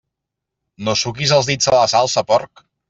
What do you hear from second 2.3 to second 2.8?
porc!